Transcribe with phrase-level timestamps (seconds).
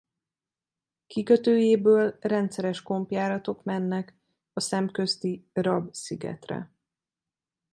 [1.07, 4.15] Kikötőjéből rendszeres kompjáratok mennek
[4.53, 6.71] a szemközti Rab-szigetre.